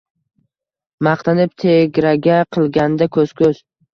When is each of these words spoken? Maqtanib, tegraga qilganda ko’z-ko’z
Maqtanib, 1.07 1.51
tegraga 1.65 2.39
qilganda 2.57 3.11
ko’z-ko’z 3.19 3.63